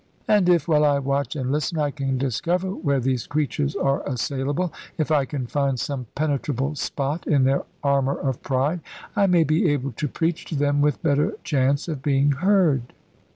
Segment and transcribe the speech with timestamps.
[0.27, 4.73] And if, while I watch and listen, I can discover where these creatures are assailable,
[4.97, 8.79] if I can find some penetrable spot in their armour of pride,
[9.15, 12.93] I may be able to preach to them with better chance of being heard."